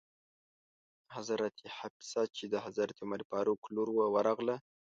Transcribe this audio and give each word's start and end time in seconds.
حضرت 1.15 1.55
حفصه 1.77 2.21
چې 2.35 2.43
د 2.53 2.55
حضرت 2.65 2.95
عمر 3.03 3.21
فاروق 3.29 3.61
لور 3.75 3.89
وه 3.93 4.07
ورغله. 4.13 4.55